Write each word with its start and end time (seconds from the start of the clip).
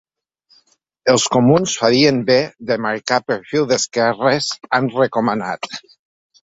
Els 1.13 1.25
comuns 1.35 1.75
farien 1.83 2.23
bé 2.31 2.39
de 2.71 2.79
marcar 2.87 3.21
perfil 3.31 3.71
d’esquerres, 3.75 4.53
han 4.81 4.93
recomanat. 5.01 5.75